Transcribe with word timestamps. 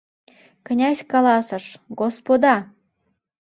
Князь 0.67 1.01
каласыш: 1.11 1.65
«Господа 1.99 2.55